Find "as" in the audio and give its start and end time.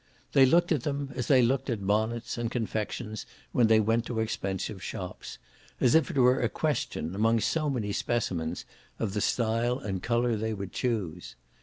1.15-1.27, 5.79-5.93